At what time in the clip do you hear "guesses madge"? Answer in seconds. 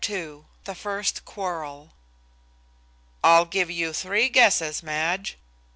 4.29-5.37